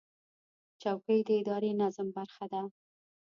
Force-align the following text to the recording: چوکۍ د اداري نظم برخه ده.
چوکۍ 0.81 1.19
د 1.27 1.29
اداري 1.39 1.71
نظم 1.81 2.07
برخه 2.17 2.45
ده. 2.53 2.61